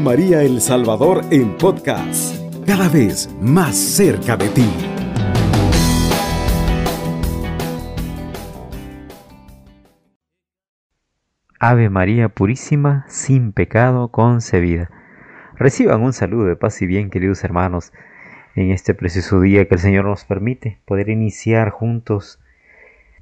María 0.00 0.42
El 0.42 0.60
Salvador 0.60 1.22
en 1.30 1.56
podcast, 1.56 2.36
cada 2.66 2.88
vez 2.88 3.30
más 3.40 3.76
cerca 3.76 4.36
de 4.36 4.48
ti. 4.48 4.68
Ave 11.58 11.88
María 11.88 12.28
Purísima, 12.28 13.06
sin 13.08 13.52
pecado 13.52 14.08
concebida. 14.08 14.90
Reciban 15.56 16.02
un 16.02 16.12
saludo 16.12 16.44
de 16.46 16.56
paz 16.56 16.80
y 16.82 16.86
bien, 16.86 17.10
queridos 17.10 17.42
hermanos, 17.44 17.92
en 18.54 18.70
este 18.70 18.94
precioso 18.94 19.40
día 19.40 19.66
que 19.66 19.74
el 19.74 19.80
Señor 19.80 20.04
nos 20.04 20.24
permite 20.24 20.80
poder 20.84 21.08
iniciar 21.08 21.70
juntos, 21.70 22.40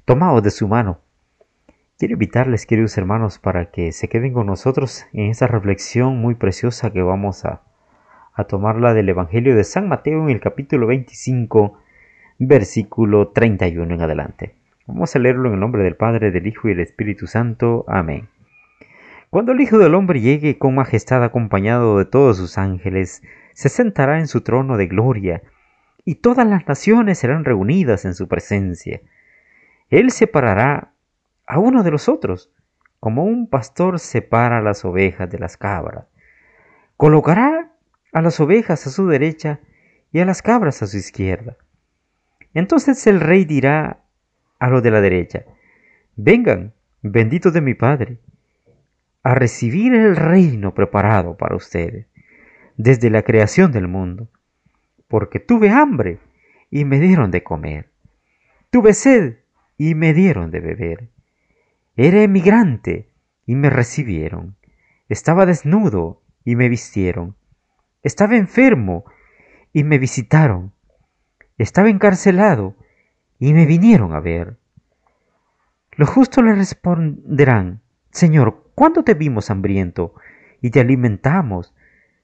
tomados 0.05 0.43
de 0.43 0.51
su 0.51 0.67
mano. 0.67 1.04
Quiero 2.05 2.17
invitarles, 2.17 2.67
queridos 2.67 2.95
hermanos, 2.99 3.39
para 3.39 3.71
que 3.71 3.91
se 3.91 4.07
queden 4.07 4.31
con 4.31 4.45
nosotros 4.45 5.07
en 5.11 5.31
esta 5.31 5.47
reflexión 5.47 6.19
muy 6.19 6.35
preciosa 6.35 6.93
que 6.93 7.01
vamos 7.01 7.45
a, 7.45 7.63
a 8.35 8.43
tomarla 8.43 8.93
del 8.93 9.09
Evangelio 9.09 9.55
de 9.55 9.63
San 9.63 9.87
Mateo 9.87 10.21
en 10.21 10.29
el 10.29 10.39
capítulo 10.39 10.85
25, 10.85 11.79
versículo 12.37 13.29
31 13.29 13.91
en 13.91 14.01
adelante. 14.03 14.53
Vamos 14.85 15.15
a 15.15 15.19
leerlo 15.19 15.47
en 15.47 15.55
el 15.55 15.59
nombre 15.59 15.81
del 15.81 15.95
Padre, 15.95 16.29
del 16.29 16.45
Hijo 16.45 16.67
y 16.67 16.75
del 16.75 16.81
Espíritu 16.81 17.25
Santo. 17.25 17.85
Amén. 17.87 18.29
Cuando 19.31 19.53
el 19.53 19.61
Hijo 19.61 19.79
del 19.79 19.95
Hombre 19.95 20.21
llegue 20.21 20.59
con 20.59 20.75
majestad 20.75 21.23
acompañado 21.23 21.97
de 21.97 22.05
todos 22.05 22.37
sus 22.37 22.59
ángeles, 22.59 23.23
se 23.53 23.69
sentará 23.69 24.19
en 24.19 24.27
su 24.27 24.41
trono 24.41 24.77
de 24.77 24.85
gloria, 24.85 25.41
y 26.05 26.13
todas 26.13 26.45
las 26.45 26.67
naciones 26.67 27.17
serán 27.17 27.45
reunidas 27.45 28.05
en 28.05 28.13
su 28.13 28.27
presencia. 28.27 29.01
Él 29.89 30.11
separará 30.11 30.91
a 31.47 31.59
uno 31.59 31.83
de 31.83 31.91
los 31.91 32.09
otros, 32.09 32.51
como 32.99 33.23
un 33.23 33.49
pastor 33.49 33.99
separa 33.99 34.61
las 34.61 34.83
ovejas 34.85 35.29
de 35.29 35.39
las 35.39 35.57
cabras. 35.57 36.05
Colocará 36.97 37.71
a 38.13 38.21
las 38.21 38.39
ovejas 38.39 38.87
a 38.87 38.89
su 38.89 39.07
derecha 39.07 39.59
y 40.11 40.19
a 40.19 40.25
las 40.25 40.41
cabras 40.41 40.81
a 40.81 40.87
su 40.87 40.97
izquierda. 40.97 41.57
Entonces 42.53 43.05
el 43.05 43.19
rey 43.19 43.45
dirá 43.45 43.99
a 44.59 44.69
los 44.69 44.81
de 44.81 44.91
la 44.91 45.01
derecha, 45.01 45.43
vengan, 46.15 46.73
benditos 47.01 47.53
de 47.53 47.61
mi 47.61 47.73
Padre, 47.73 48.19
a 49.23 49.35
recibir 49.35 49.93
el 49.93 50.15
reino 50.15 50.73
preparado 50.73 51.35
para 51.35 51.55
ustedes 51.55 52.07
desde 52.77 53.09
la 53.09 53.23
creación 53.23 53.71
del 53.71 53.87
mundo, 53.87 54.29
porque 55.07 55.39
tuve 55.39 55.69
hambre 55.69 56.19
y 56.69 56.85
me 56.85 56.99
dieron 56.99 57.31
de 57.31 57.43
comer, 57.43 57.89
tuve 58.69 58.93
sed 58.93 59.37
y 59.77 59.95
me 59.95 60.13
dieron 60.13 60.51
de 60.51 60.59
beber, 60.59 61.09
era 61.97 62.21
emigrante 62.23 63.09
y 63.45 63.55
me 63.55 63.69
recibieron, 63.69 64.57
estaba 65.07 65.45
desnudo 65.45 66.21
y 66.43 66.57
me 66.57 66.67
vistieron, 66.67 67.35
estaba 68.03 68.35
enfermo 68.35 69.05
y 69.71 69.83
me 69.85 69.97
visitaron, 69.97 70.73
estaba 71.57 71.89
encarcelado 71.89 72.75
y 73.39 73.53
me 73.53 73.65
vinieron 73.65 74.13
a 74.13 74.19
ver. 74.19 74.57
Los 75.93 76.09
justos 76.09 76.43
le 76.43 76.53
responderán, 76.53 77.81
Señor, 78.11 78.71
¿cuándo 78.75 79.03
te 79.03 79.13
vimos 79.13 79.49
hambriento 79.49 80.15
y 80.61 80.71
te 80.71 80.81
alimentamos, 80.81 81.73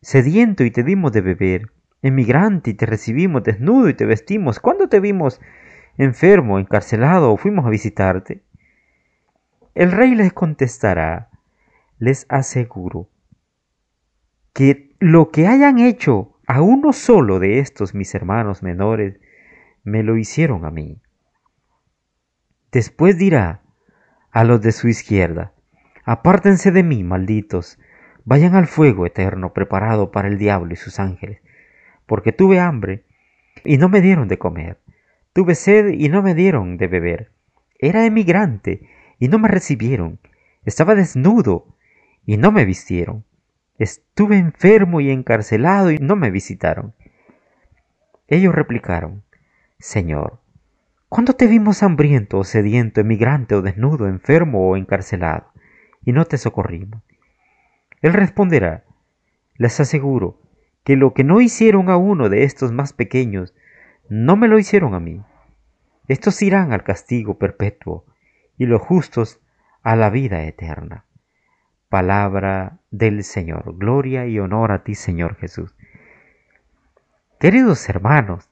sediento 0.01 0.65
y 0.65 0.71
te 0.71 0.83
dimos 0.83 1.13
de 1.13 1.21
beber, 1.21 1.71
emigrante 2.01 2.71
y 2.71 2.73
te 2.73 2.85
recibimos, 2.85 3.43
desnudo 3.43 3.87
y 3.87 3.93
te 3.93 4.05
vestimos? 4.05 4.59
¿Cuándo 4.59 4.89
te 4.89 4.99
vimos 4.99 5.39
enfermo, 5.97 6.59
encarcelado 6.59 7.31
o 7.31 7.37
fuimos 7.37 7.65
a 7.65 7.69
visitarte? 7.69 8.43
El 9.73 9.91
rey 9.91 10.15
les 10.15 10.33
contestará, 10.33 11.29
les 11.97 12.25
aseguro, 12.27 13.09
que 14.53 14.95
lo 14.99 15.31
que 15.31 15.47
hayan 15.47 15.79
hecho 15.79 16.37
a 16.45 16.61
uno 16.61 16.91
solo 16.91 17.39
de 17.39 17.59
estos 17.59 17.95
mis 17.95 18.13
hermanos 18.13 18.63
menores, 18.63 19.19
me 19.83 20.03
lo 20.03 20.17
hicieron 20.17 20.65
a 20.65 20.71
mí. 20.71 21.01
Después 22.71 23.17
dirá 23.17 23.61
a 24.31 24.43
los 24.43 24.61
de 24.61 24.73
su 24.73 24.89
izquierda, 24.89 25.53
apártense 26.03 26.71
de 26.71 26.83
mí, 26.83 27.05
malditos, 27.05 27.79
vayan 28.25 28.55
al 28.55 28.67
fuego 28.67 29.05
eterno 29.05 29.53
preparado 29.53 30.11
para 30.11 30.27
el 30.27 30.37
diablo 30.37 30.73
y 30.73 30.77
sus 30.77 30.99
ángeles, 30.99 31.41
porque 32.05 32.33
tuve 32.33 32.59
hambre 32.59 33.05
y 33.63 33.77
no 33.77 33.87
me 33.87 34.01
dieron 34.01 34.27
de 34.27 34.37
comer, 34.37 34.81
tuve 35.31 35.55
sed 35.55 35.89
y 35.89 36.09
no 36.09 36.21
me 36.21 36.35
dieron 36.35 36.75
de 36.75 36.87
beber, 36.87 37.31
era 37.79 38.05
emigrante 38.05 38.89
y 39.21 39.27
no 39.27 39.37
me 39.37 39.49
recibieron, 39.49 40.19
estaba 40.65 40.95
desnudo 40.95 41.67
y 42.25 42.37
no 42.37 42.51
me 42.51 42.65
vistieron, 42.65 43.23
estuve 43.77 44.35
enfermo 44.39 44.99
y 44.99 45.11
encarcelado 45.11 45.91
y 45.91 45.99
no 45.99 46.15
me 46.15 46.31
visitaron. 46.31 46.95
Ellos 48.27 48.55
replicaron, 48.55 49.21
Señor, 49.77 50.39
¿cuándo 51.07 51.33
te 51.33 51.45
vimos 51.45 51.83
hambriento 51.83 52.39
o 52.39 52.43
sediento, 52.43 52.99
emigrante 52.99 53.53
o 53.53 53.61
desnudo, 53.61 54.07
enfermo 54.07 54.67
o 54.67 54.75
encarcelado, 54.75 55.51
y 56.03 56.13
no 56.13 56.25
te 56.25 56.39
socorrimos? 56.39 57.03
Él 58.01 58.13
responderá, 58.13 58.85
les 59.55 59.79
aseguro 59.79 60.41
que 60.83 60.95
lo 60.95 61.13
que 61.13 61.23
no 61.23 61.41
hicieron 61.41 61.91
a 61.91 61.97
uno 61.97 62.27
de 62.27 62.43
estos 62.43 62.71
más 62.71 62.91
pequeños, 62.91 63.53
no 64.09 64.35
me 64.35 64.47
lo 64.47 64.57
hicieron 64.57 64.95
a 64.95 64.99
mí. 64.99 65.21
Estos 66.07 66.41
irán 66.41 66.73
al 66.73 66.83
castigo 66.83 67.37
perpetuo 67.37 68.05
y 68.61 68.67
los 68.67 68.79
justos 68.79 69.39
a 69.81 69.95
la 69.95 70.11
vida 70.11 70.43
eterna. 70.43 71.05
Palabra 71.89 72.77
del 72.91 73.23
Señor. 73.23 73.75
Gloria 73.75 74.27
y 74.27 74.37
honor 74.37 74.71
a 74.71 74.83
ti, 74.83 74.93
Señor 74.93 75.35
Jesús. 75.37 75.75
Queridos 77.39 77.89
hermanos, 77.89 78.51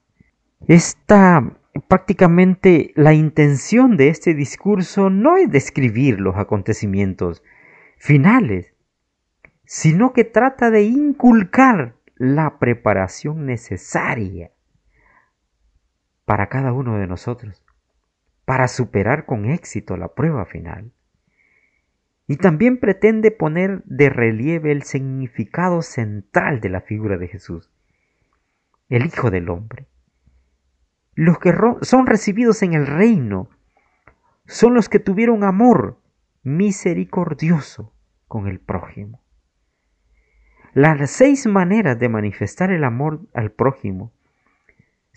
esta 0.68 1.52
prácticamente 1.88 2.92
la 2.96 3.14
intención 3.14 3.98
de 3.98 4.10
este 4.10 4.34
discurso 4.34 5.12
no 5.12 5.38
es 5.38 5.52
describir 5.52 6.20
los 6.20 6.38
acontecimientos 6.38 7.44
finales, 8.00 8.74
sino 9.66 10.12
que 10.12 10.24
trata 10.24 10.72
de 10.72 10.86
inculcar 10.86 11.98
la 12.16 12.58
preparación 12.58 13.46
necesaria 13.46 14.50
para 16.26 16.50
cada 16.50 16.74
uno 16.74 16.98
de 16.98 17.06
nosotros, 17.06 17.64
para 18.50 18.68
superar 18.68 19.28
con 19.28 19.46
éxito 19.46 19.96
la 19.96 20.16
prueba 20.16 20.44
final. 20.44 20.92
Y 22.26 22.38
también 22.38 22.80
pretende 22.80 23.30
poner 23.30 23.84
de 23.86 24.10
relieve 24.10 24.72
el 24.72 24.82
significado 24.82 25.84
central 25.84 26.60
de 26.60 26.70
la 26.70 26.82
figura 26.82 27.20
de 27.20 27.28
Jesús, 27.28 27.70
el 28.90 29.06
Hijo 29.06 29.30
del 29.30 29.50
Hombre 29.50 29.86
los 31.20 31.38
que 31.38 31.54
son 31.82 32.08
recibidos 32.08 32.64
en 32.64 32.72
el 32.72 32.88
reino 32.88 33.50
son 34.46 34.74
los 34.74 34.88
que 34.88 35.00
tuvieron 35.00 35.44
amor 35.44 36.00
misericordioso 36.44 37.94
con 38.30 38.48
el 38.48 38.62
prójimo. 38.62 39.22
Las 40.74 41.12
seis 41.12 41.46
maneras 41.46 42.00
de 42.00 42.08
manifestar 42.08 42.72
el 42.72 42.86
amor 42.86 43.20
al 43.34 43.52
prójimo 43.52 44.14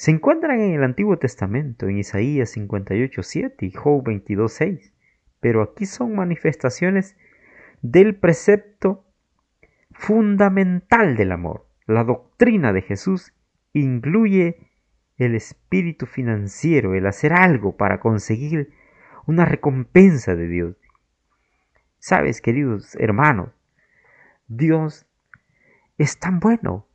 se 0.03 0.11
encuentran 0.11 0.61
en 0.61 0.73
el 0.73 0.83
Antiguo 0.83 1.17
Testamento, 1.17 1.87
en 1.87 1.99
Isaías 1.99 2.57
58.7 2.57 3.55
y 3.61 3.71
Job 3.71 4.03
22.6, 4.03 4.91
pero 5.39 5.63
aquí 5.63 5.87
son 5.87 6.17
manifestaciones 6.17 7.17
del 7.83 8.17
precepto 8.17 9.07
fundamental 9.93 11.15
del 11.15 11.31
amor. 11.31 11.69
La 11.87 12.03
doctrina 12.03 12.73
de 12.73 12.83
Jesús 12.83 13.33
incluye 13.75 14.73
el 15.19 15.37
espíritu 15.37 16.07
financiero, 16.07 16.97
el 16.97 17.07
hacer 17.07 17.33
algo 17.33 17.77
para 17.77 18.01
conseguir 18.01 18.73
una 19.27 19.45
recompensa 19.45 20.35
de 20.35 20.49
Dios. 20.49 20.77
Sabes, 22.01 22.41
queridos 22.41 22.97
hermanos, 22.97 23.51
Dios 24.49 25.07
es 25.97 26.19
tan 26.19 26.41
bueno 26.41 26.89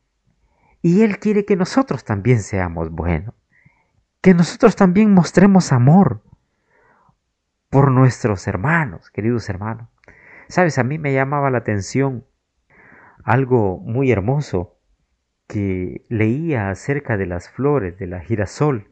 y 0.88 1.01
Él 1.01 1.19
quiere 1.19 1.44
que 1.44 1.57
nosotros 1.57 2.06
también 2.06 2.39
seamos 2.39 2.89
buenos, 2.92 3.36
que 4.22 4.34
nosotros 4.34 4.78
también 4.78 5.13
mostremos 5.13 5.74
amor 5.74 6.24
por 7.69 7.92
nuestros 7.92 8.48
hermanos, 8.48 9.12
queridos 9.12 9.50
hermanos. 9.50 9.89
Sabes, 10.48 10.78
a 10.78 10.86
mí 10.86 10.98
me 10.98 11.12
llamaba 11.12 11.51
la 11.51 11.57
atención 11.57 12.25
algo 13.25 13.80
muy 13.80 14.13
hermoso 14.13 14.80
que 15.45 16.06
leía 16.07 16.69
acerca 16.69 17.18
de 17.18 17.25
las 17.25 17.50
flores 17.50 18.00
de 18.00 18.07
la 18.07 18.22
girasol, 18.22 18.89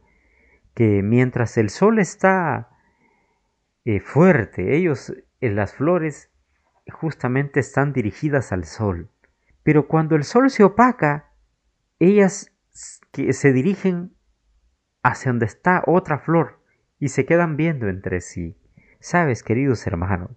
que 0.74 1.02
mientras 1.02 1.56
el 1.56 1.70
sol 1.70 1.98
está 1.98 2.68
eh, 3.86 4.00
fuerte, 4.00 4.76
ellos, 4.76 5.14
en 5.40 5.56
las 5.56 5.72
flores, 5.72 6.30
justamente 6.92 7.58
están 7.58 7.94
dirigidas 7.94 8.52
al 8.52 8.66
sol. 8.66 9.08
Pero 9.62 9.88
cuando 9.88 10.14
el 10.14 10.24
sol 10.24 10.50
se 10.50 10.62
opaca, 10.62 11.25
ellas 11.98 12.52
que 13.12 13.32
se 13.32 13.52
dirigen 13.52 14.14
hacia 15.02 15.30
donde 15.32 15.46
está 15.46 15.82
otra 15.86 16.18
flor 16.18 16.60
y 16.98 17.08
se 17.08 17.24
quedan 17.24 17.56
viendo 17.56 17.88
entre 17.88 18.20
sí. 18.20 18.58
Sabes, 19.00 19.42
queridos 19.42 19.86
hermanos, 19.86 20.30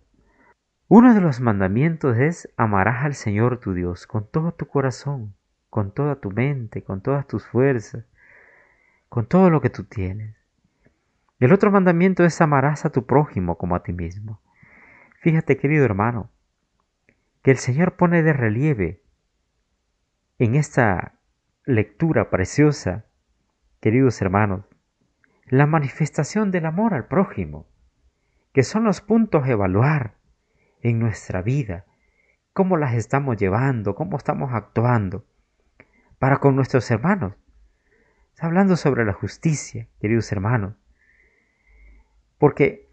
Uno 0.88 1.14
de 1.14 1.22
los 1.22 1.40
mandamientos 1.40 2.18
es 2.18 2.52
amarás 2.58 3.06
al 3.06 3.14
Señor 3.14 3.60
tu 3.60 3.74
Dios 3.74 4.08
con 4.08 4.28
todo 4.30 4.54
tu 4.54 4.66
corazón, 4.66 5.36
con 5.70 5.94
toda 5.94 6.16
tu 6.16 6.32
mente, 6.32 6.84
con 6.84 7.02
todas 7.02 7.28
tus 7.28 7.46
fuerzas, 7.46 8.06
con 9.08 9.28
todo 9.28 9.50
lo 9.50 9.62
que 9.62 9.70
tú 9.70 9.84
tienes. 9.84 10.36
El 11.40 11.54
otro 11.54 11.72
mandamiento 11.72 12.26
es 12.26 12.42
amarás 12.42 12.86
a 12.86 12.90
tu 12.90 13.06
prójimo 13.06 13.58
como 13.58 13.76
a 13.76 13.84
ti 13.84 13.94
mismo. 13.94 14.42
Fíjate, 15.22 15.58
querido 15.58 15.86
hermano, 15.86 16.32
que 17.44 17.52
el 17.52 17.58
Señor 17.58 17.96
pone 17.96 18.24
de 18.24 18.34
relieve 18.34 19.02
en 20.38 20.56
esta 20.56 21.19
lectura 21.69 22.31
preciosa, 22.31 23.06
queridos 23.80 24.24
hermanos, 24.24 24.66
la 25.45 25.68
manifestación 25.68 26.50
del 26.50 26.66
amor 26.66 26.95
al 26.95 27.06
prójimo, 27.06 27.68
que 28.54 28.63
son 28.63 28.86
los 28.86 29.01
puntos 29.01 29.44
a 29.44 29.51
evaluar 29.51 30.16
en 30.81 30.98
nuestra 30.98 31.44
vida, 31.44 31.86
cómo 32.54 32.75
las 32.75 32.95
estamos 32.95 33.38
llevando, 33.38 33.94
cómo 33.94 34.18
estamos 34.18 34.51
actuando 34.51 35.27
para 36.18 36.38
con 36.38 36.56
nuestros 36.56 36.89
hermanos. 36.89 37.36
Está 38.33 38.48
hablando 38.48 38.75
sobre 38.75 39.06
la 39.06 39.13
justicia, 39.13 39.88
queridos 40.01 40.31
hermanos. 40.31 40.74
Porque, 42.39 42.89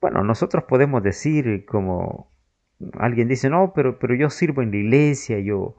bueno, 0.00 0.24
nosotros 0.24 0.64
podemos 0.64 1.02
decir 1.02 1.66
como 1.66 2.32
alguien 2.94 3.28
dice, 3.28 3.50
no, 3.50 3.74
pero, 3.74 3.98
pero 3.98 4.14
yo 4.14 4.30
sirvo 4.30 4.62
en 4.62 4.70
la 4.70 4.78
iglesia, 4.78 5.38
yo, 5.38 5.76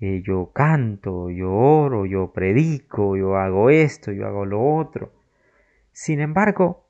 eh, 0.00 0.22
yo 0.24 0.50
canto, 0.52 1.30
yo 1.30 1.52
oro, 1.52 2.06
yo 2.06 2.32
predico, 2.32 3.16
yo 3.16 3.36
hago 3.36 3.70
esto, 3.70 4.12
yo 4.12 4.26
hago 4.26 4.44
lo 4.44 4.62
otro. 4.76 5.12
Sin 5.92 6.20
embargo, 6.20 6.88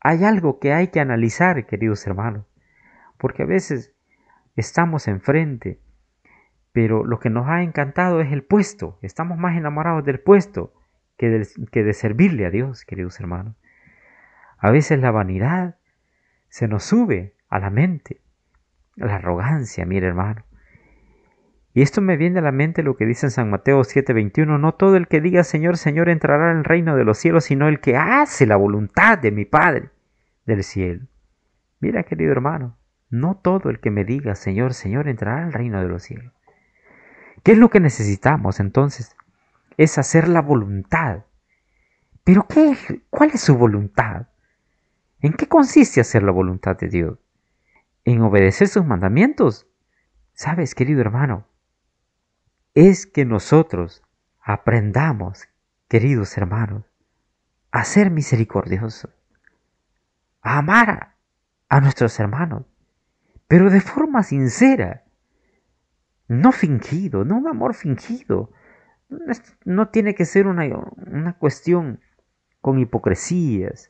hay 0.00 0.24
algo 0.24 0.58
que 0.58 0.72
hay 0.72 0.88
que 0.88 1.00
analizar, 1.00 1.66
queridos 1.66 2.06
hermanos, 2.06 2.46
porque 3.18 3.42
a 3.42 3.46
veces 3.46 3.94
estamos 4.56 5.08
enfrente, 5.08 5.80
pero 6.72 7.04
lo 7.04 7.18
que 7.18 7.30
nos 7.30 7.46
ha 7.48 7.62
encantado 7.62 8.20
es 8.20 8.32
el 8.32 8.42
puesto, 8.42 8.98
estamos 9.02 9.38
más 9.38 9.56
enamorados 9.56 10.04
del 10.04 10.20
puesto 10.20 10.72
que 11.18 11.28
de, 11.28 11.48
que 11.70 11.82
de 11.82 11.92
servirle 11.92 12.46
a 12.46 12.50
Dios, 12.50 12.84
queridos 12.84 13.20
hermanos. 13.20 13.56
A 14.58 14.70
veces 14.70 14.98
la 15.00 15.10
vanidad 15.10 15.76
se 16.48 16.68
nos 16.68 16.84
sube 16.84 17.34
a 17.48 17.58
la 17.58 17.70
mente, 17.70 18.22
la 18.94 19.16
arrogancia, 19.16 19.84
mire 19.84 20.06
hermano. 20.06 20.45
Y 21.76 21.82
esto 21.82 22.00
me 22.00 22.16
viene 22.16 22.38
a 22.38 22.42
la 22.42 22.52
mente 22.52 22.82
lo 22.82 22.96
que 22.96 23.04
dice 23.04 23.26
en 23.26 23.30
San 23.30 23.50
Mateo 23.50 23.84
7:21, 23.84 24.58
no 24.58 24.72
todo 24.72 24.96
el 24.96 25.08
que 25.08 25.20
diga 25.20 25.44
Señor, 25.44 25.76
Señor 25.76 26.08
entrará 26.08 26.50
en 26.50 26.56
el 26.56 26.64
reino 26.64 26.96
de 26.96 27.04
los 27.04 27.18
cielos, 27.18 27.44
sino 27.44 27.68
el 27.68 27.80
que 27.80 27.98
hace 27.98 28.46
la 28.46 28.56
voluntad 28.56 29.18
de 29.18 29.30
mi 29.30 29.44
Padre 29.44 29.90
del 30.46 30.64
cielo. 30.64 31.06
Mira, 31.80 32.04
querido 32.04 32.32
hermano, 32.32 32.78
no 33.10 33.36
todo 33.36 33.68
el 33.68 33.78
que 33.78 33.90
me 33.90 34.06
diga 34.06 34.36
Señor, 34.36 34.72
Señor 34.72 35.06
entrará 35.06 35.42
en 35.42 35.48
el 35.48 35.52
reino 35.52 35.78
de 35.82 35.88
los 35.88 36.02
cielos. 36.02 36.32
¿Qué 37.42 37.52
es 37.52 37.58
lo 37.58 37.68
que 37.68 37.80
necesitamos 37.80 38.58
entonces? 38.58 39.14
Es 39.76 39.98
hacer 39.98 40.28
la 40.28 40.40
voluntad. 40.40 41.24
Pero 42.24 42.46
¿qué, 42.48 43.02
¿cuál 43.10 43.32
es 43.34 43.42
su 43.42 43.54
voluntad? 43.54 44.28
¿En 45.20 45.34
qué 45.34 45.46
consiste 45.46 46.00
hacer 46.00 46.22
la 46.22 46.32
voluntad 46.32 46.78
de 46.78 46.88
Dios? 46.88 47.18
¿En 48.06 48.22
obedecer 48.22 48.66
sus 48.68 48.86
mandamientos? 48.86 49.66
Sabes, 50.32 50.74
querido 50.74 51.02
hermano, 51.02 51.46
es 52.76 53.06
que 53.06 53.24
nosotros 53.24 54.02
aprendamos, 54.38 55.48
queridos 55.88 56.36
hermanos, 56.36 56.84
a 57.72 57.84
ser 57.84 58.10
misericordiosos, 58.10 59.10
a 60.42 60.58
amar 60.58 61.16
a, 61.70 61.80
nuestros 61.80 62.20
hermanos, 62.20 62.66
pero 63.48 63.70
de 63.70 63.80
forma 63.80 64.22
sincera, 64.22 65.04
no 66.28 66.52
fingido, 66.52 67.24
no 67.24 67.38
un 67.38 67.48
amor 67.48 67.74
fingido. 67.74 68.52
No 69.64 69.88
tiene 69.88 70.14
que 70.14 70.26
ser 70.26 70.46
una, 70.46 70.66
una 70.66 71.32
cuestión 71.38 72.00
con 72.60 72.78
hipocresías. 72.78 73.88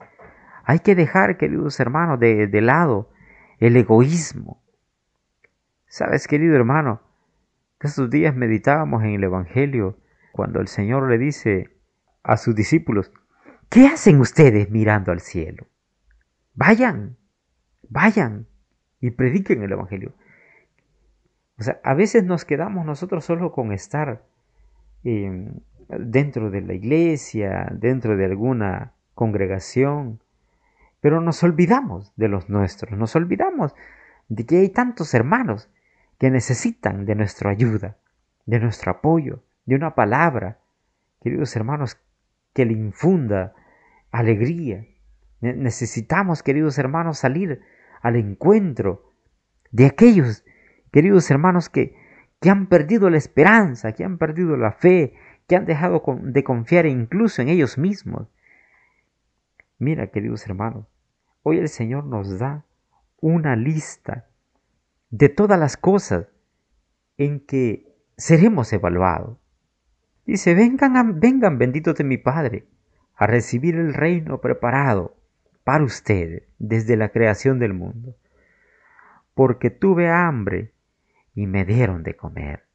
Hay 0.62 0.78
que 0.78 0.94
dejar, 0.94 1.38
queridos 1.38 1.80
hermanos, 1.80 2.20
de, 2.20 2.46
de 2.46 2.60
lado 2.60 3.10
el 3.58 3.76
egoísmo. 3.76 4.62
Sabes, 5.86 6.28
querido 6.28 6.54
hermano, 6.54 7.05
estos 7.80 8.10
días 8.10 8.34
meditábamos 8.34 9.02
en 9.04 9.10
el 9.10 9.24
Evangelio 9.24 9.98
cuando 10.32 10.60
el 10.60 10.68
Señor 10.68 11.08
le 11.08 11.18
dice 11.18 11.70
a 12.22 12.36
sus 12.36 12.54
discípulos, 12.54 13.12
¿qué 13.68 13.86
hacen 13.86 14.20
ustedes 14.20 14.70
mirando 14.70 15.12
al 15.12 15.20
cielo? 15.20 15.66
Vayan, 16.54 17.16
vayan 17.88 18.46
y 19.00 19.10
prediquen 19.10 19.62
el 19.62 19.72
Evangelio. 19.72 20.14
O 21.58 21.62
sea, 21.62 21.80
a 21.84 21.94
veces 21.94 22.24
nos 22.24 22.44
quedamos 22.44 22.84
nosotros 22.84 23.24
solo 23.24 23.52
con 23.52 23.72
estar 23.72 24.24
em, 25.04 25.60
dentro 25.88 26.50
de 26.50 26.60
la 26.62 26.74
iglesia, 26.74 27.68
dentro 27.72 28.16
de 28.16 28.24
alguna 28.24 28.92
congregación, 29.14 30.20
pero 31.00 31.20
nos 31.20 31.42
olvidamos 31.42 32.12
de 32.16 32.28
los 32.28 32.48
nuestros, 32.48 32.98
nos 32.98 33.14
olvidamos 33.16 33.74
de 34.28 34.44
que 34.44 34.58
hay 34.58 34.68
tantos 34.70 35.14
hermanos 35.14 35.70
que 36.18 36.30
necesitan 36.30 37.04
de 37.04 37.14
nuestra 37.14 37.50
ayuda, 37.50 37.98
de 38.46 38.60
nuestro 38.60 38.92
apoyo, 38.92 39.42
de 39.66 39.74
una 39.74 39.94
palabra, 39.94 40.60
queridos 41.22 41.54
hermanos, 41.56 41.98
que 42.54 42.64
le 42.64 42.72
infunda 42.72 43.54
alegría. 44.10 44.86
Necesitamos, 45.40 46.42
queridos 46.42 46.78
hermanos, 46.78 47.18
salir 47.18 47.60
al 48.00 48.16
encuentro 48.16 49.12
de 49.70 49.86
aquellos, 49.86 50.44
queridos 50.90 51.30
hermanos, 51.30 51.68
que, 51.68 51.96
que 52.40 52.50
han 52.50 52.66
perdido 52.66 53.10
la 53.10 53.18
esperanza, 53.18 53.92
que 53.92 54.04
han 54.04 54.16
perdido 54.16 54.56
la 54.56 54.72
fe, 54.72 55.14
que 55.46 55.56
han 55.56 55.66
dejado 55.66 56.02
de 56.22 56.44
confiar 56.44 56.86
incluso 56.86 57.42
en 57.42 57.48
ellos 57.48 57.76
mismos. 57.76 58.28
Mira, 59.78 60.06
queridos 60.06 60.46
hermanos, 60.46 60.86
hoy 61.42 61.58
el 61.58 61.68
Señor 61.68 62.04
nos 62.06 62.38
da 62.38 62.64
una 63.20 63.56
lista 63.56 64.26
de 65.10 65.28
todas 65.28 65.58
las 65.58 65.76
cosas 65.76 66.26
en 67.16 67.40
que 67.40 67.96
seremos 68.16 68.72
evaluados. 68.72 69.38
Dice, 70.24 70.54
vengan, 70.54 71.20
vengan 71.20 71.58
benditos 71.58 71.94
de 71.96 72.04
mi 72.04 72.18
Padre, 72.18 72.66
a 73.14 73.26
recibir 73.26 73.76
el 73.76 73.94
reino 73.94 74.40
preparado 74.40 75.16
para 75.64 75.84
ustedes 75.84 76.44
desde 76.58 76.96
la 76.96 77.08
creación 77.10 77.58
del 77.58 77.72
mundo. 77.72 78.16
Porque 79.34 79.70
tuve 79.70 80.10
hambre 80.10 80.74
y 81.34 81.46
me 81.46 81.64
dieron 81.64 82.02
de 82.02 82.16
comer. 82.16 82.66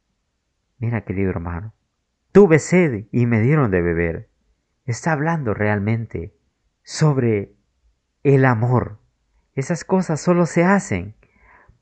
Mira, 0.78 1.04
querido 1.04 1.30
hermano, 1.30 1.74
tuve 2.32 2.58
sed 2.58 3.06
y 3.12 3.26
me 3.26 3.40
dieron 3.40 3.70
de 3.70 3.82
beber. 3.82 4.28
Está 4.84 5.12
hablando 5.12 5.54
realmente 5.54 6.34
sobre 6.82 7.54
el 8.24 8.44
amor. 8.44 8.98
Esas 9.54 9.84
cosas 9.84 10.20
solo 10.20 10.46
se 10.46 10.64
hacen 10.64 11.14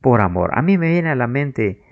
por 0.01 0.21
amor. 0.21 0.51
A 0.55 0.63
mí 0.63 0.79
me 0.79 0.91
viene 0.91 1.11
a 1.11 1.15
la 1.15 1.27
mente 1.27 1.83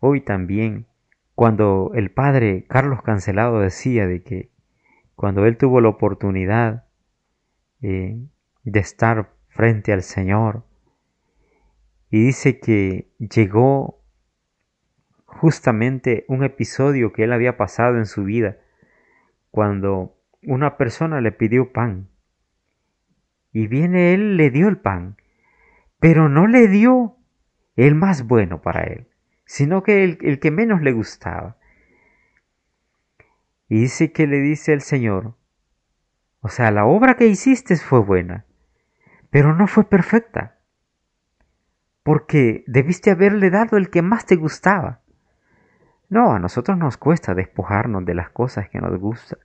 hoy 0.00 0.20
también 0.20 0.86
cuando 1.34 1.92
el 1.94 2.10
padre 2.10 2.66
Carlos 2.68 3.02
Cancelado 3.02 3.60
decía 3.60 4.06
de 4.06 4.22
que 4.22 4.50
cuando 5.14 5.46
él 5.46 5.56
tuvo 5.56 5.80
la 5.80 5.88
oportunidad 5.88 6.84
eh, 7.80 8.18
de 8.64 8.80
estar 8.80 9.32
frente 9.48 9.92
al 9.92 10.02
Señor 10.02 10.64
y 12.10 12.24
dice 12.24 12.58
que 12.58 13.10
llegó 13.18 14.02
justamente 15.24 16.24
un 16.28 16.44
episodio 16.44 17.12
que 17.12 17.24
él 17.24 17.32
había 17.32 17.56
pasado 17.56 17.96
en 17.96 18.06
su 18.06 18.24
vida 18.24 18.58
cuando 19.50 20.16
una 20.42 20.76
persona 20.76 21.20
le 21.20 21.32
pidió 21.32 21.72
pan 21.72 22.08
y 23.52 23.66
viene 23.66 24.14
él 24.14 24.36
le 24.36 24.50
dio 24.50 24.68
el 24.68 24.78
pan 24.78 25.16
pero 25.98 26.28
no 26.28 26.46
le 26.46 26.68
dio 26.68 27.16
el 27.76 27.94
más 27.94 28.26
bueno 28.26 28.62
para 28.62 28.82
él, 28.84 29.08
sino 29.44 29.82
que 29.82 30.04
el, 30.04 30.18
el 30.22 30.38
que 30.38 30.50
menos 30.50 30.82
le 30.82 30.92
gustaba. 30.92 31.56
Y 33.68 33.80
dice 33.80 34.12
que 34.12 34.26
le 34.26 34.40
dice 34.40 34.72
el 34.72 34.82
Señor, 34.82 35.34
o 36.40 36.48
sea, 36.48 36.70
la 36.70 36.84
obra 36.84 37.14
que 37.14 37.26
hiciste 37.26 37.76
fue 37.76 38.00
buena, 38.00 38.44
pero 39.30 39.54
no 39.54 39.66
fue 39.66 39.88
perfecta, 39.88 40.58
porque 42.02 42.64
debiste 42.66 43.10
haberle 43.10 43.48
dado 43.50 43.76
el 43.76 43.90
que 43.90 44.02
más 44.02 44.26
te 44.26 44.36
gustaba. 44.36 45.00
No, 46.08 46.32
a 46.32 46.38
nosotros 46.38 46.76
nos 46.76 46.98
cuesta 46.98 47.32
despojarnos 47.32 48.04
de 48.04 48.14
las 48.14 48.28
cosas 48.28 48.68
que 48.68 48.80
nos 48.80 48.98
gustan. 48.98 49.38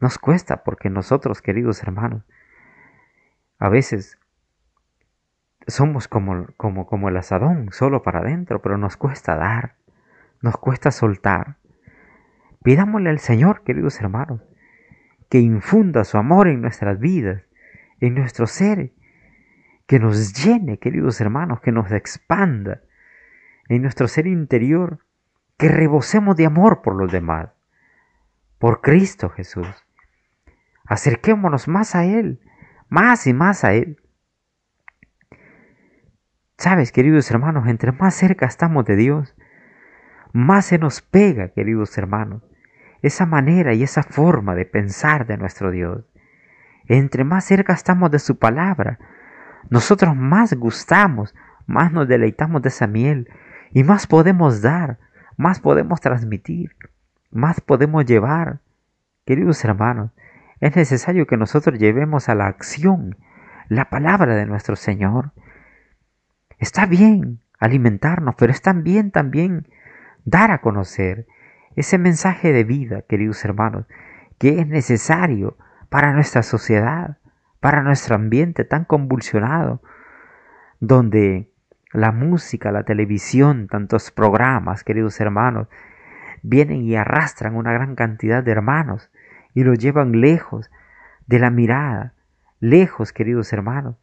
Nos 0.00 0.18
cuesta 0.18 0.64
porque 0.64 0.90
nosotros, 0.90 1.40
queridos 1.40 1.82
hermanos, 1.84 2.24
a 3.60 3.68
veces 3.68 4.18
somos 5.66 6.08
como, 6.08 6.46
como, 6.56 6.86
como 6.86 7.08
el 7.08 7.16
asadón, 7.16 7.68
solo 7.72 8.02
para 8.02 8.20
adentro, 8.20 8.62
pero 8.62 8.78
nos 8.78 8.96
cuesta 8.96 9.36
dar, 9.36 9.76
nos 10.40 10.56
cuesta 10.56 10.90
soltar. 10.90 11.56
Pidámosle 12.62 13.10
al 13.10 13.18
Señor, 13.18 13.62
queridos 13.62 14.00
hermanos, 14.00 14.42
que 15.28 15.40
infunda 15.40 16.04
su 16.04 16.18
amor 16.18 16.48
en 16.48 16.60
nuestras 16.60 16.98
vidas, 16.98 17.42
en 18.00 18.14
nuestro 18.14 18.46
ser, 18.46 18.92
que 19.86 19.98
nos 19.98 20.32
llene, 20.34 20.78
queridos 20.78 21.20
hermanos, 21.20 21.60
que 21.60 21.72
nos 21.72 21.90
expanda 21.92 22.82
en 23.68 23.82
nuestro 23.82 24.08
ser 24.08 24.26
interior, 24.26 24.98
que 25.56 25.68
rebosemos 25.68 26.36
de 26.36 26.46
amor 26.46 26.82
por 26.82 26.96
los 26.96 27.10
demás, 27.10 27.50
por 28.58 28.80
Cristo 28.80 29.30
Jesús. 29.30 29.66
Acerquémonos 30.84 31.68
más 31.68 31.94
a 31.94 32.04
Él, 32.04 32.40
más 32.88 33.26
y 33.26 33.32
más 33.32 33.64
a 33.64 33.72
Él. 33.74 34.01
Sabes, 36.62 36.92
queridos 36.92 37.28
hermanos, 37.28 37.66
entre 37.66 37.90
más 37.90 38.14
cerca 38.14 38.46
estamos 38.46 38.84
de 38.84 38.94
Dios, 38.94 39.34
más 40.32 40.66
se 40.66 40.78
nos 40.78 41.02
pega, 41.02 41.48
queridos 41.48 41.98
hermanos, 41.98 42.44
esa 43.02 43.26
manera 43.26 43.74
y 43.74 43.82
esa 43.82 44.04
forma 44.04 44.54
de 44.54 44.64
pensar 44.64 45.26
de 45.26 45.38
nuestro 45.38 45.72
Dios. 45.72 46.04
Entre 46.86 47.24
más 47.24 47.46
cerca 47.46 47.72
estamos 47.72 48.12
de 48.12 48.20
su 48.20 48.38
palabra, 48.38 49.00
nosotros 49.70 50.14
más 50.14 50.54
gustamos, 50.54 51.34
más 51.66 51.90
nos 51.90 52.06
deleitamos 52.06 52.62
de 52.62 52.68
esa 52.68 52.86
miel 52.86 53.28
y 53.72 53.82
más 53.82 54.06
podemos 54.06 54.62
dar, 54.62 55.00
más 55.36 55.58
podemos 55.58 56.00
transmitir, 56.00 56.76
más 57.32 57.60
podemos 57.60 58.04
llevar. 58.04 58.60
Queridos 59.26 59.64
hermanos, 59.64 60.12
es 60.60 60.76
necesario 60.76 61.26
que 61.26 61.36
nosotros 61.36 61.76
llevemos 61.80 62.28
a 62.28 62.36
la 62.36 62.46
acción 62.46 63.16
la 63.68 63.90
palabra 63.90 64.36
de 64.36 64.46
nuestro 64.46 64.76
Señor. 64.76 65.32
Está 66.62 66.86
bien 66.86 67.40
alimentarnos, 67.58 68.36
pero 68.38 68.52
es 68.52 68.62
también 68.62 69.10
también 69.10 69.66
dar 70.24 70.52
a 70.52 70.60
conocer 70.60 71.26
ese 71.74 71.98
mensaje 71.98 72.52
de 72.52 72.62
vida, 72.62 73.02
queridos 73.02 73.44
hermanos, 73.44 73.86
que 74.38 74.60
es 74.60 74.68
necesario 74.68 75.56
para 75.88 76.12
nuestra 76.12 76.44
sociedad, 76.44 77.18
para 77.58 77.82
nuestro 77.82 78.14
ambiente 78.14 78.64
tan 78.64 78.84
convulsionado, 78.84 79.82
donde 80.78 81.50
la 81.90 82.12
música, 82.12 82.70
la 82.70 82.84
televisión, 82.84 83.66
tantos 83.66 84.12
programas, 84.12 84.84
queridos 84.84 85.18
hermanos, 85.20 85.66
vienen 86.42 86.82
y 86.82 86.94
arrastran 86.94 87.56
una 87.56 87.72
gran 87.72 87.96
cantidad 87.96 88.40
de 88.40 88.52
hermanos 88.52 89.10
y 89.52 89.64
los 89.64 89.80
llevan 89.80 90.20
lejos 90.20 90.70
de 91.26 91.40
la 91.40 91.50
mirada, 91.50 92.14
lejos, 92.60 93.12
queridos 93.12 93.52
hermanos, 93.52 93.96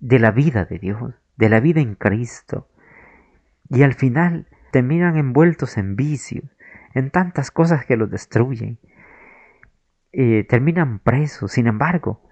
de 0.00 0.18
la 0.18 0.30
vida 0.30 0.64
de 0.64 0.78
Dios, 0.78 1.14
de 1.36 1.48
la 1.48 1.60
vida 1.60 1.80
en 1.80 1.94
Cristo. 1.94 2.68
Y 3.68 3.82
al 3.82 3.94
final 3.94 4.46
terminan 4.70 5.16
envueltos 5.16 5.76
en 5.76 5.96
vicios, 5.96 6.44
en 6.94 7.10
tantas 7.10 7.50
cosas 7.50 7.84
que 7.84 7.96
los 7.96 8.10
destruyen. 8.10 8.78
Eh, 10.12 10.44
terminan 10.48 10.98
presos. 10.98 11.52
Sin 11.52 11.66
embargo, 11.66 12.22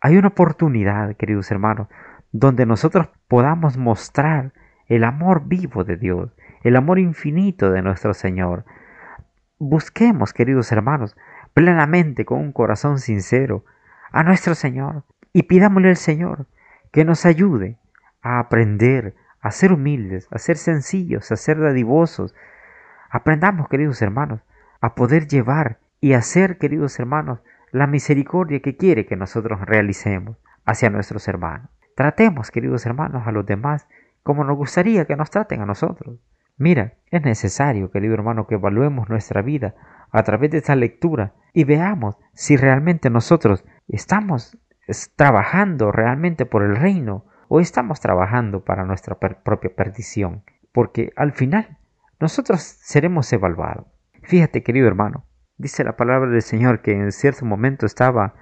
hay 0.00 0.16
una 0.16 0.28
oportunidad, 0.28 1.16
queridos 1.16 1.50
hermanos, 1.50 1.88
donde 2.32 2.66
nosotros 2.66 3.08
podamos 3.28 3.76
mostrar 3.76 4.52
el 4.86 5.04
amor 5.04 5.46
vivo 5.46 5.84
de 5.84 5.96
Dios, 5.96 6.30
el 6.62 6.76
amor 6.76 6.98
infinito 6.98 7.70
de 7.70 7.82
nuestro 7.82 8.14
Señor. 8.14 8.64
Busquemos, 9.58 10.32
queridos 10.32 10.70
hermanos, 10.72 11.16
plenamente 11.54 12.24
con 12.24 12.40
un 12.40 12.52
corazón 12.52 12.98
sincero 12.98 13.64
a 14.12 14.22
nuestro 14.22 14.54
Señor 14.54 15.04
y 15.32 15.44
pidámosle 15.44 15.88
al 15.88 15.96
Señor 15.96 16.46
que 16.92 17.04
nos 17.04 17.24
ayude 17.24 17.78
a 18.26 18.40
aprender 18.40 19.14
a 19.40 19.52
ser 19.52 19.72
humildes, 19.72 20.26
a 20.32 20.38
ser 20.38 20.56
sencillos, 20.56 21.30
a 21.30 21.36
ser 21.36 21.60
dadivosos. 21.60 22.34
Aprendamos, 23.08 23.68
queridos 23.68 24.02
hermanos, 24.02 24.40
a 24.80 24.96
poder 24.96 25.28
llevar 25.28 25.78
y 26.00 26.14
hacer, 26.14 26.58
queridos 26.58 26.98
hermanos, 26.98 27.38
la 27.70 27.86
misericordia 27.86 28.60
que 28.60 28.76
quiere 28.76 29.06
que 29.06 29.14
nosotros 29.14 29.60
realicemos 29.60 30.38
hacia 30.64 30.90
nuestros 30.90 31.28
hermanos. 31.28 31.70
Tratemos, 31.94 32.50
queridos 32.50 32.84
hermanos, 32.84 33.28
a 33.28 33.32
los 33.32 33.46
demás 33.46 33.86
como 34.24 34.42
nos 34.42 34.56
gustaría 34.56 35.04
que 35.04 35.14
nos 35.14 35.30
traten 35.30 35.60
a 35.60 35.66
nosotros. 35.66 36.18
Mira, 36.58 36.94
es 37.12 37.22
necesario, 37.22 37.92
querido 37.92 38.14
hermano, 38.14 38.48
que 38.48 38.56
evaluemos 38.56 39.08
nuestra 39.08 39.40
vida 39.40 39.76
a 40.10 40.24
través 40.24 40.50
de 40.50 40.58
esta 40.58 40.74
lectura 40.74 41.34
y 41.52 41.62
veamos 41.62 42.16
si 42.34 42.56
realmente 42.56 43.08
nosotros 43.08 43.64
estamos 43.86 44.58
trabajando 45.14 45.92
realmente 45.92 46.44
por 46.44 46.64
el 46.64 46.74
reino 46.74 47.25
o 47.48 47.60
estamos 47.60 48.00
trabajando 48.00 48.64
para 48.64 48.84
nuestra 48.84 49.16
propia 49.16 49.74
perdición. 49.74 50.42
Porque 50.72 51.12
al 51.16 51.32
final 51.32 51.78
nosotros 52.20 52.60
seremos 52.62 53.32
evaluados. 53.32 53.86
Fíjate, 54.22 54.62
querido 54.62 54.88
hermano, 54.88 55.24
dice 55.58 55.84
la 55.84 55.96
palabra 55.96 56.30
del 56.30 56.42
Señor 56.42 56.82
que 56.82 56.92
en 56.92 57.12
cierto 57.12 57.44
momento 57.44 57.86
estaba 57.86 58.34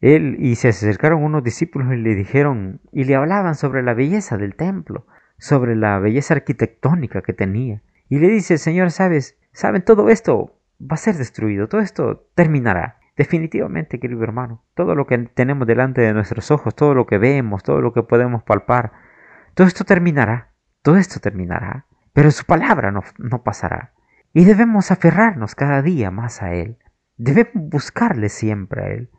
él 0.00 0.36
y 0.38 0.56
se 0.56 0.68
acercaron 0.68 1.22
unos 1.22 1.44
discípulos 1.44 1.92
y 1.92 1.96
le 1.96 2.14
dijeron 2.14 2.80
y 2.92 3.04
le 3.04 3.14
hablaban 3.14 3.54
sobre 3.54 3.82
la 3.82 3.94
belleza 3.94 4.36
del 4.36 4.54
templo, 4.54 5.06
sobre 5.38 5.76
la 5.76 5.98
belleza 5.98 6.34
arquitectónica 6.34 7.22
que 7.22 7.32
tenía. 7.32 7.82
Y 8.08 8.18
le 8.18 8.28
dice, 8.28 8.58
Señor, 8.58 8.90
sabes, 8.90 9.38
saben, 9.52 9.84
todo 9.84 10.08
esto 10.08 10.56
va 10.80 10.94
a 10.94 10.98
ser 10.98 11.16
destruido, 11.16 11.68
todo 11.68 11.80
esto 11.80 12.26
terminará. 12.34 12.99
Definitivamente, 13.16 14.00
querido 14.00 14.22
hermano, 14.22 14.64
todo 14.74 14.94
lo 14.94 15.06
que 15.06 15.18
tenemos 15.18 15.66
delante 15.66 16.00
de 16.00 16.12
nuestros 16.12 16.50
ojos, 16.50 16.74
todo 16.74 16.94
lo 16.94 17.06
que 17.06 17.18
vemos, 17.18 17.62
todo 17.62 17.80
lo 17.80 17.92
que 17.92 18.02
podemos 18.02 18.42
palpar, 18.42 18.92
todo 19.54 19.66
esto 19.66 19.84
terminará, 19.84 20.52
todo 20.82 20.96
esto 20.96 21.20
terminará, 21.20 21.86
pero 22.12 22.30
su 22.30 22.44
palabra 22.44 22.90
no, 22.90 23.02
no 23.18 23.42
pasará. 23.42 23.92
Y 24.32 24.44
debemos 24.44 24.90
aferrarnos 24.90 25.54
cada 25.54 25.82
día 25.82 26.10
más 26.10 26.42
a 26.42 26.54
Él. 26.54 26.78
Debemos 27.16 27.52
buscarle 27.54 28.28
siempre 28.28 28.82
a 28.82 28.88
Él. 28.88 29.10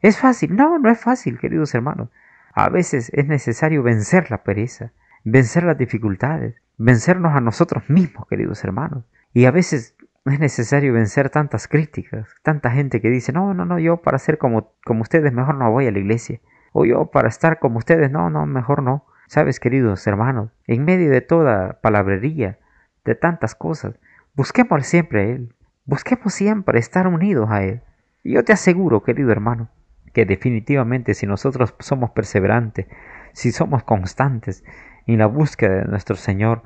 ¿Es 0.00 0.18
fácil? 0.18 0.56
No, 0.56 0.78
no 0.78 0.90
es 0.90 0.98
fácil, 0.98 1.38
queridos 1.38 1.74
hermanos. 1.74 2.08
A 2.52 2.68
veces 2.70 3.10
es 3.12 3.26
necesario 3.26 3.82
vencer 3.82 4.30
la 4.30 4.42
pereza, 4.42 4.92
vencer 5.24 5.64
las 5.64 5.76
dificultades, 5.76 6.56
vencernos 6.78 7.34
a 7.34 7.40
nosotros 7.40 7.88
mismos, 7.90 8.26
queridos 8.28 8.64
hermanos. 8.64 9.04
Y 9.32 9.44
a 9.44 9.50
veces 9.50 9.95
es 10.30 10.40
necesario 10.40 10.92
vencer 10.92 11.30
tantas 11.30 11.68
críticas, 11.68 12.28
tanta 12.42 12.70
gente 12.70 13.00
que 13.00 13.10
dice, 13.10 13.32
no, 13.32 13.54
no, 13.54 13.64
no, 13.64 13.78
yo 13.78 13.98
para 13.98 14.18
ser 14.18 14.38
como, 14.38 14.72
como 14.84 15.02
ustedes 15.02 15.32
mejor 15.32 15.54
no 15.54 15.70
voy 15.70 15.86
a 15.86 15.92
la 15.92 15.98
iglesia. 15.98 16.40
O 16.72 16.84
yo 16.84 17.06
para 17.06 17.28
estar 17.28 17.58
como 17.58 17.78
ustedes, 17.78 18.10
no, 18.10 18.28
no, 18.28 18.44
mejor 18.44 18.82
no. 18.82 19.06
Sabes, 19.28 19.60
queridos 19.60 20.06
hermanos, 20.06 20.50
en 20.66 20.84
medio 20.84 21.10
de 21.10 21.20
toda 21.20 21.80
palabrería, 21.80 22.58
de 23.04 23.14
tantas 23.14 23.54
cosas, 23.54 23.94
busquemos 24.34 24.86
siempre 24.86 25.20
a 25.20 25.24
Él. 25.24 25.54
Busquemos 25.84 26.34
siempre 26.34 26.78
estar 26.78 27.06
unidos 27.06 27.48
a 27.50 27.62
Él. 27.62 27.82
Y 28.22 28.34
yo 28.34 28.44
te 28.44 28.52
aseguro, 28.52 29.02
querido 29.02 29.30
hermano, 29.30 29.68
que 30.12 30.26
definitivamente 30.26 31.14
si 31.14 31.26
nosotros 31.26 31.74
somos 31.78 32.10
perseverantes, 32.10 32.86
si 33.32 33.52
somos 33.52 33.84
constantes 33.84 34.64
en 35.06 35.18
la 35.18 35.26
búsqueda 35.26 35.76
de 35.76 35.84
nuestro 35.84 36.16
Señor, 36.16 36.62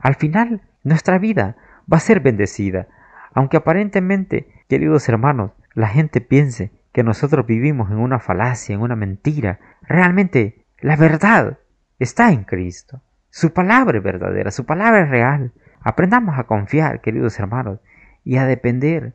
al 0.00 0.16
final 0.16 0.62
nuestra 0.82 1.18
vida 1.18 1.56
va 1.90 1.98
a 1.98 2.00
ser 2.00 2.20
bendecida. 2.20 2.88
Aunque 3.34 3.58
aparentemente, 3.58 4.48
queridos 4.68 5.08
hermanos, 5.08 5.52
la 5.74 5.88
gente 5.88 6.20
piense 6.20 6.72
que 6.92 7.02
nosotros 7.02 7.46
vivimos 7.46 7.90
en 7.90 7.98
una 7.98 8.20
falacia, 8.20 8.74
en 8.74 8.80
una 8.80 8.96
mentira, 8.96 9.60
realmente 9.82 10.64
la 10.80 10.96
verdad 10.96 11.58
está 11.98 12.30
en 12.30 12.44
Cristo. 12.44 13.02
Su 13.30 13.52
palabra 13.52 13.98
es 13.98 14.04
verdadera, 14.04 14.50
su 14.50 14.64
palabra 14.64 15.02
es 15.02 15.10
real. 15.10 15.52
Aprendamos 15.80 16.38
a 16.38 16.44
confiar, 16.44 17.00
queridos 17.00 17.38
hermanos, 17.38 17.80
y 18.22 18.36
a 18.36 18.46
depender 18.46 19.14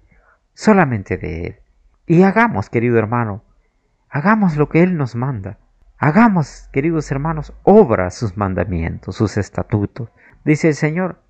solamente 0.54 1.18
de 1.18 1.48
Él. 1.48 1.56
Y 2.06 2.24
hagamos, 2.24 2.70
querido 2.70 3.00
hermano, 3.00 3.44
Hagamos 4.12 4.58
lo 4.58 4.70
que 4.70 4.82
Él 4.82 4.98
nos 4.98 5.16
manda. 5.16 5.60
Hagamos, 6.00 6.68
queridos 6.74 7.12
hermanos, 7.12 7.54
obra 7.62 8.10
sus 8.10 8.38
mandamientos, 8.38 9.16
sus 9.16 9.38
estatutos. 9.38 10.10
Dice 10.44 10.70
el 10.70 10.74
Señor, 10.74 11.22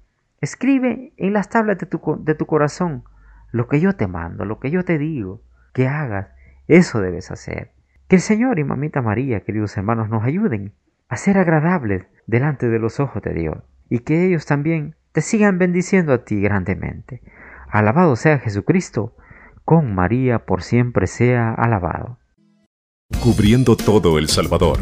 escribe 0.41 1.13
en 1.17 1.33
las 1.33 1.49
tablas 1.49 1.77
de 1.77 1.85
tu, 1.85 2.01
de 2.23 2.35
tu 2.35 2.45
corazón 2.45 3.03
lo 3.51 3.67
que 3.67 3.79
yo 3.79 3.93
te 3.95 4.07
mando, 4.07 4.45
lo 4.45 4.59
que 4.59 4.71
yo 4.71 4.83
te 4.83 4.97
digo, 4.97 5.41
que 5.73 5.87
hagas, 5.87 6.27
eso 6.67 7.01
debes 7.01 7.31
hacer. 7.31 7.71
Que 8.07 8.17
el 8.17 8.21
Señor 8.21 8.59
y 8.59 8.63
Mamita 8.63 9.01
María, 9.01 9.41
queridos 9.41 9.75
hermanos, 9.77 10.09
nos 10.09 10.23
ayuden 10.23 10.73
a 11.07 11.17
ser 11.17 11.37
agradables 11.37 12.05
delante 12.27 12.69
de 12.69 12.79
los 12.79 12.99
ojos 12.99 13.21
de 13.23 13.33
Dios 13.33 13.57
y 13.89 13.99
que 13.99 14.25
ellos 14.25 14.45
también 14.45 14.95
te 15.11 15.21
sigan 15.21 15.57
bendiciendo 15.57 16.13
a 16.13 16.23
ti 16.23 16.39
grandemente. 16.41 17.21
Alabado 17.69 18.15
sea 18.15 18.39
Jesucristo, 18.39 19.15
con 19.65 19.93
María 19.93 20.45
por 20.45 20.63
siempre 20.63 21.07
sea 21.07 21.53
alabado. 21.53 22.17
Cubriendo 23.21 23.75
todo 23.75 24.17
El 24.17 24.27
Salvador. 24.27 24.79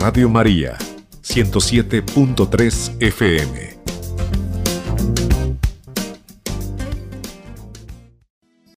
Radio 0.00 0.28
María, 0.28 0.76
107.3 1.22 2.96
FM. 3.00 3.71